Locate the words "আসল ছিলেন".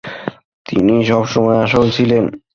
1.59-2.23